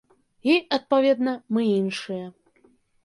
І, 0.49 0.53
адпаведна, 0.77 1.35
мы 1.59 1.67
іншыя. 1.77 2.25